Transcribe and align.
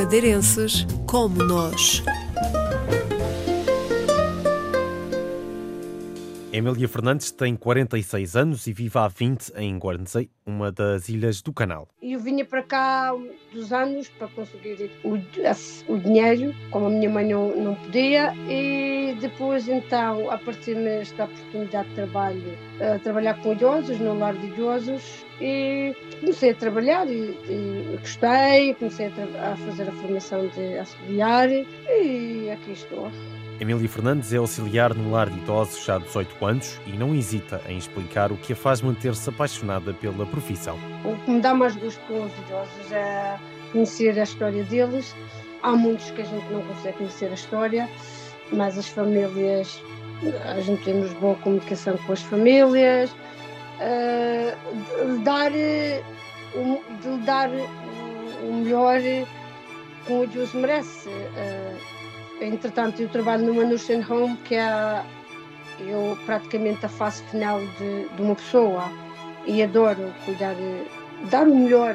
madeirenses 0.00 0.86
como 1.06 1.44
nós. 1.44 2.02
Emília 6.52 6.88
Fernandes 6.88 7.30
tem 7.30 7.54
46 7.54 8.34
anos 8.34 8.66
e 8.66 8.72
vive 8.72 8.98
há 8.98 9.06
20 9.06 9.52
em 9.56 9.78
Guernsey, 9.78 10.28
uma 10.44 10.72
das 10.72 11.08
ilhas 11.08 11.40
do 11.40 11.52
Canal. 11.52 11.88
Eu 12.02 12.18
vinha 12.18 12.44
para 12.44 12.64
cá 12.64 13.14
dos 13.52 13.72
anos 13.72 14.08
para 14.08 14.26
conseguir 14.26 14.90
o, 15.04 15.12
o 15.12 15.98
dinheiro, 15.98 16.52
como 16.72 16.86
a 16.86 16.90
minha 16.90 17.08
mãe 17.08 17.28
não, 17.28 17.54
não 17.54 17.76
podia, 17.76 18.34
e 18.48 19.16
depois 19.20 19.68
então 19.68 20.28
apareceu-me 20.28 20.88
esta 20.88 21.26
oportunidade 21.26 21.88
de 21.90 21.94
trabalho, 21.94 22.58
a 22.80 22.98
trabalhar 22.98 23.40
com 23.40 23.52
idosos, 23.52 24.00
no 24.00 24.18
lar 24.18 24.34
de 24.34 24.48
idosos, 24.48 25.24
e 25.40 25.94
comecei 26.18 26.50
a 26.50 26.54
trabalhar 26.54 27.08
e, 27.08 27.30
e 27.48 27.96
gostei, 28.00 28.74
comecei 28.74 29.06
a, 29.06 29.52
a, 29.52 29.56
fazer 29.56 29.88
a 29.88 29.92
formação 29.92 30.48
de 30.48 30.78
auxiliar 30.78 31.48
e 31.48 32.50
aqui 32.50 32.72
estou. 32.72 33.08
Emília 33.60 33.86
Fernandes 33.90 34.32
é 34.32 34.38
auxiliar 34.38 34.94
no 34.94 35.10
lar 35.10 35.28
de 35.28 35.36
idosos 35.36 35.84
já 35.84 35.96
há 35.96 35.98
18 35.98 36.46
anos 36.46 36.80
e 36.86 36.92
não 36.92 37.14
hesita 37.14 37.60
em 37.68 37.76
explicar 37.76 38.32
o 38.32 38.36
que 38.38 38.54
a 38.54 38.56
faz 38.56 38.80
manter-se 38.80 39.28
apaixonada 39.28 39.92
pela 39.92 40.24
profissão. 40.24 40.78
O 41.04 41.14
que 41.22 41.30
me 41.30 41.42
dá 41.42 41.52
mais 41.52 41.76
gosto 41.76 42.00
com 42.06 42.24
os 42.24 42.32
idosos 42.38 42.90
é 42.90 43.38
conhecer 43.70 44.18
a 44.18 44.22
história 44.22 44.64
deles. 44.64 45.14
Há 45.62 45.72
muitos 45.72 46.10
que 46.10 46.22
a 46.22 46.24
gente 46.24 46.50
não 46.50 46.62
consegue 46.62 46.96
conhecer 46.96 47.26
a 47.26 47.34
história, 47.34 47.86
mas 48.50 48.78
as 48.78 48.88
famílias, 48.88 49.82
a 50.46 50.58
gente 50.62 50.82
temos 50.82 51.12
boa 51.12 51.34
comunicação 51.34 51.98
com 51.98 52.14
as 52.14 52.22
famílias, 52.22 53.10
uh, 53.10 55.06
de 55.06 55.18
dar, 55.22 55.50
de 55.50 57.18
dar 57.26 57.50
o 58.42 58.54
melhor 58.54 58.98
que 60.04 60.12
o 60.12 60.24
idoso 60.24 60.56
merece. 60.58 61.08
Uh, 61.08 62.00
Entretanto, 62.40 63.02
eu 63.02 63.08
trabalho 63.08 63.46
numa 63.46 63.64
nursing 63.64 64.02
home 64.08 64.36
que 64.38 64.54
é 64.54 65.02
eu 65.78 66.16
praticamente 66.26 66.84
a 66.84 66.88
fase 66.88 67.22
final 67.24 67.60
de, 67.78 68.08
de 68.08 68.22
uma 68.22 68.34
pessoa 68.34 68.90
e 69.46 69.62
adoro 69.62 70.12
cuidar, 70.24 70.54
dar 71.30 71.46
o 71.46 71.54
melhor 71.54 71.94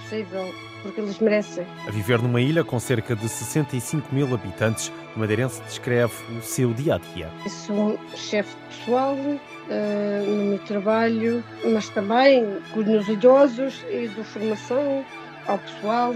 possível 0.00 0.52
porque 0.82 1.00
eles 1.00 1.18
merecem. 1.18 1.66
A 1.86 1.90
viver 1.90 2.22
numa 2.22 2.40
ilha 2.40 2.62
com 2.62 2.78
cerca 2.78 3.16
de 3.16 3.28
65 3.28 4.14
mil 4.14 4.32
habitantes, 4.32 4.92
o 5.14 5.18
madeirense 5.18 5.60
descreve 5.62 6.14
o 6.38 6.42
seu 6.42 6.72
dia 6.72 6.94
a 6.94 6.98
dia. 6.98 7.30
Sou 7.48 7.98
chefe 8.14 8.54
pessoal 8.68 9.14
uh, 9.14 10.26
no 10.26 10.44
meu 10.44 10.58
trabalho, 10.60 11.42
mas 11.72 11.88
também 11.88 12.58
cuido 12.72 12.92
nos 12.92 13.08
idosos 13.08 13.84
e 13.90 14.08
dou 14.08 14.24
formação 14.24 15.04
ao 15.46 15.58
pessoal. 15.58 16.14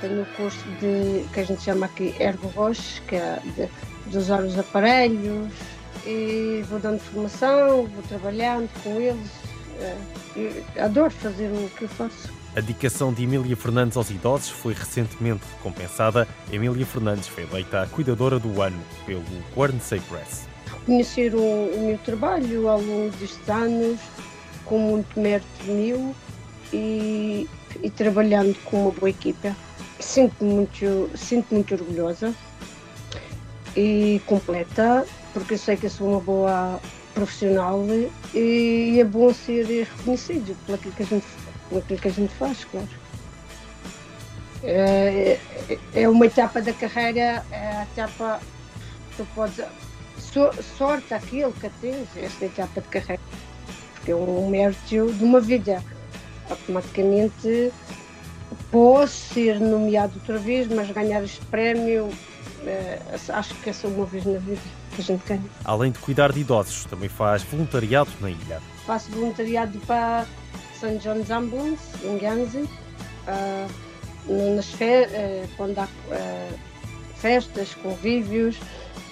Tenho 0.00 0.22
o 0.22 0.26
curso 0.36 0.64
de, 0.80 1.24
que 1.32 1.40
a 1.40 1.44
gente 1.44 1.62
chama 1.62 1.86
aqui 1.86 2.14
Ergo 2.20 2.48
Roche, 2.48 3.00
que 3.02 3.16
é 3.16 3.40
de, 3.56 3.68
de 4.10 4.18
usar 4.18 4.42
os 4.42 4.58
aparelhos, 4.58 5.52
e 6.06 6.64
vou 6.68 6.78
dando 6.78 7.00
formação, 7.00 7.86
vou 7.86 8.02
trabalhando 8.08 8.68
com 8.82 9.00
eles. 9.00 9.30
É, 9.80 10.82
adoro 10.82 11.10
fazer 11.10 11.48
o 11.48 11.68
que 11.70 11.82
eu 11.82 11.88
faço. 11.88 12.32
A 12.56 12.60
dedicação 12.60 13.12
de 13.12 13.24
Emília 13.24 13.56
Fernandes 13.56 13.96
aos 13.96 14.10
idosos 14.10 14.48
foi 14.48 14.72
recentemente 14.72 15.42
recompensada. 15.56 16.26
Emília 16.50 16.86
Fernandes 16.86 17.28
foi 17.28 17.44
eleita 17.44 17.82
a 17.82 17.86
cuidadora 17.86 18.38
do 18.38 18.60
ano 18.62 18.80
pelo 19.04 19.22
Guernsey 19.54 20.00
Press. 20.00 20.48
Reconhecer 20.66 21.34
o, 21.34 21.40
o 21.40 21.86
meu 21.86 21.98
trabalho 21.98 22.68
ao 22.68 22.80
longo 22.80 23.10
destes 23.16 23.48
anos, 23.48 24.00
com 24.64 24.78
muito 24.78 25.20
mérito 25.20 25.46
meu 25.66 26.14
e, 26.72 27.48
e 27.82 27.90
trabalhando 27.90 28.56
com 28.64 28.82
uma 28.82 28.90
boa 28.90 29.10
equipa. 29.10 29.54
Sinto-me 30.00 30.52
muito, 30.52 31.10
sinto 31.16 31.52
muito 31.52 31.74
orgulhosa 31.74 32.34
e 33.76 34.20
completa, 34.26 35.06
porque 35.32 35.54
eu 35.54 35.58
sei 35.58 35.76
que 35.76 35.86
eu 35.86 35.90
sou 35.90 36.08
uma 36.08 36.20
boa 36.20 36.80
profissional 37.14 37.84
e 38.34 38.98
é 39.00 39.04
bom 39.04 39.32
ser 39.34 39.66
reconhecido 39.66 40.56
por 40.64 40.76
aquilo 40.76 40.94
que 40.94 41.02
a 41.02 41.06
gente, 41.06 41.26
por 41.68 41.78
aquilo 41.78 42.00
que 42.00 42.08
a 42.08 42.12
gente 42.12 42.34
faz, 42.34 42.64
claro. 42.64 42.88
É, 44.62 45.38
é 45.94 46.08
uma 46.08 46.26
etapa 46.26 46.60
da 46.60 46.72
carreira, 46.72 47.44
é 47.50 47.76
a 47.76 47.82
etapa, 47.84 48.40
tu 49.16 49.26
podes, 49.34 49.64
so, 50.18 50.50
sorte 50.76 51.14
aquilo 51.14 51.52
que 51.52 51.68
tens, 51.80 52.08
esta 52.16 52.44
etapa 52.44 52.80
de 52.80 52.88
carreira, 52.88 53.22
porque 53.94 54.12
é 54.12 54.16
um 54.16 54.48
mérito 54.48 55.12
de 55.12 55.24
uma 55.24 55.40
vida 55.40 55.82
automaticamente 56.50 57.72
posso 58.70 59.34
ser 59.34 59.60
nomeado 59.60 60.14
outra 60.16 60.38
vez, 60.38 60.68
mas 60.68 60.90
ganhar 60.90 61.22
este 61.22 61.44
prémio 61.46 62.10
é, 62.66 63.00
acho 63.28 63.54
que 63.56 63.70
é 63.70 63.72
só 63.72 63.88
uma 63.88 64.04
vez 64.04 64.24
na 64.24 64.38
vida 64.38 64.60
que 64.94 65.00
a 65.00 65.04
gente 65.04 65.22
ganha. 65.26 65.44
Além 65.64 65.92
de 65.92 65.98
cuidar 65.98 66.32
de 66.32 66.40
idosos, 66.40 66.84
também 66.84 67.08
faz 67.08 67.42
voluntariado 67.42 68.10
na 68.20 68.30
ilha. 68.30 68.60
Faço 68.86 69.10
voluntariado 69.10 69.78
para 69.80 70.26
St. 70.74 70.98
John's 70.98 71.30
Ambulance, 71.30 71.82
em 72.04 72.18
Guernsey, 72.18 72.62
uh, 72.64 74.54
nas 74.56 74.66
fe 74.66 74.84
uh, 74.84 75.48
quando 75.56 75.78
há 75.78 75.84
uh, 75.84 76.58
festas, 77.16 77.74
convívios, 77.74 78.56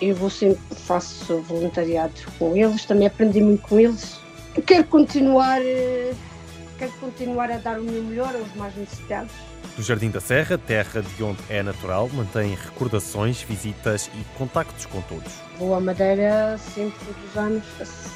eu 0.00 0.14
vou 0.14 0.30
sempre, 0.30 0.60
faço 0.74 1.38
voluntariado 1.42 2.14
com 2.38 2.56
eles, 2.56 2.84
também 2.84 3.06
aprendi 3.06 3.40
muito 3.40 3.62
com 3.62 3.78
eles. 3.78 4.18
Eu 4.56 4.62
quero 4.62 4.84
continuar 4.84 5.60
quero 6.78 6.92
continuar 6.92 7.50
a 7.50 7.58
dar 7.58 7.78
o 7.78 7.82
meu 7.82 8.02
melhor 8.02 8.34
aos 8.34 8.54
mais 8.54 8.74
necessitados. 8.76 9.32
Do 9.76 9.82
Jardim 9.82 10.10
da 10.10 10.20
Serra, 10.20 10.56
terra 10.56 11.02
de 11.02 11.22
onde 11.22 11.40
é 11.48 11.62
natural, 11.62 12.08
mantém 12.12 12.54
recordações, 12.54 13.42
visitas 13.42 14.10
e 14.14 14.38
contactos 14.38 14.86
com 14.86 15.00
todos. 15.02 15.32
Vou 15.58 15.74
à 15.74 15.80
Madeira 15.80 16.56
sempre, 16.58 16.98
todos 17.04 17.30
os 17.30 17.36
anos, 17.36 17.64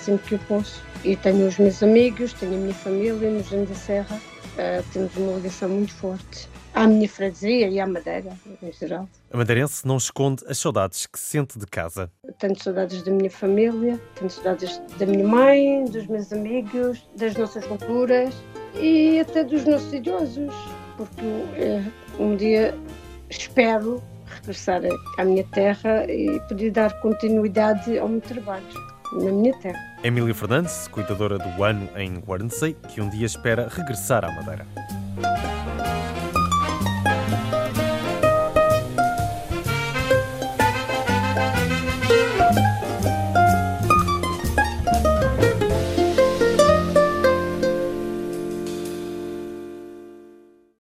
sempre 0.05 0.29
que 0.29 0.35
eu 0.35 0.39
posso. 0.41 0.83
E 1.05 1.17
tenho 1.17 1.49
os 1.49 1.59
meus 1.59 1.83
amigos, 1.83 2.33
tenho 2.33 2.55
a 2.55 2.59
minha 2.59 2.75
família 2.75 3.31
no 3.31 3.43
Jardim 3.43 3.65
da 3.65 3.75
Serra. 3.75 4.17
Uh, 4.17 4.83
temos 4.93 5.17
uma 5.17 5.37
ligação 5.37 5.69
muito 5.69 5.95
forte 5.95 6.49
à 6.79 6.87
minha 6.87 7.09
freguesia 7.09 7.69
e 7.69 7.81
à 7.81 7.87
Madeira, 7.87 8.31
em 8.63 8.73
geral. 8.73 9.09
A 9.33 9.37
madeirense 9.37 9.85
não 9.85 9.97
esconde 9.97 10.45
as 10.47 10.59
saudades 10.59 11.07
que 11.07 11.19
sente 11.19 11.59
de 11.59 11.67
casa. 11.67 12.09
Tenho 12.39 12.57
saudades 12.63 13.03
da 13.03 13.11
minha 13.11 13.31
família, 13.31 14.01
tenho 14.15 14.31
saudades 14.31 14.81
da 14.97 15.05
minha 15.05 15.27
mãe, 15.27 15.85
dos 15.87 16.07
meus 16.07 16.33
amigos, 16.33 17.05
das 17.17 17.35
nossas 17.35 17.67
culturas 17.67 18.33
e 18.77 19.19
até 19.19 19.43
dos 19.43 19.65
nossos 19.65 19.93
idosos, 19.93 20.55
porque 20.97 21.27
eh, 21.57 21.83
um 22.21 22.37
dia 22.37 22.73
espero 23.29 24.01
regressar 24.27 24.83
à 25.19 25.25
minha 25.25 25.45
terra 25.45 26.05
e 26.09 26.39
poder 26.49 26.71
dar 26.71 26.93
continuidade 27.01 27.99
ao 27.99 28.09
meu 28.09 28.21
trabalho 28.21 28.65
na 29.15 29.33
minha 29.33 29.59
terra. 29.59 29.81
Emília 30.05 30.33
Fernandes, 30.33 30.87
cuidadora 30.87 31.39
do 31.39 31.65
ano 31.65 31.89
em 31.97 32.21
Guernsey, 32.21 32.77
que 32.89 33.01
um 33.01 33.09
dia 33.09 33.27
espera 33.27 33.67
regressar 33.69 34.25
à 34.25 34.31
Madeira. 34.31 34.65